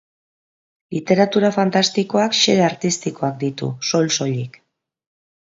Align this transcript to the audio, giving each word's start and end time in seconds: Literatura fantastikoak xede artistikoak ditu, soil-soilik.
Literatura 0.95 1.51
fantastikoak 1.57 2.39
xede 2.39 2.65
artistikoak 2.69 3.39
ditu, 3.45 3.71
soil-soilik. 3.93 4.61